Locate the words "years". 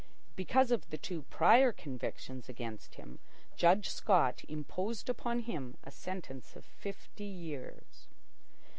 7.25-8.07